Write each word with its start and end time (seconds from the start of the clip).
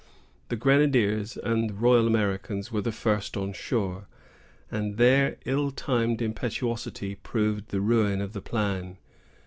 The 0.49 0.55
grenadiers 0.55 1.37
and 1.37 1.79
Royal 1.79 2.07
Americans 2.07 2.71
were 2.71 2.81
the 2.81 2.91
first 2.91 3.37
on 3.37 3.53
shore, 3.53 4.07
and 4.71 4.97
their 4.97 5.37
ill 5.45 5.69
timed 5.69 6.23
impetuosity 6.23 7.13
proved 7.13 7.67
the 7.69 7.81
ruin 7.81 8.19
of 8.19 8.33
the 8.33 8.41
plan. 8.41 8.97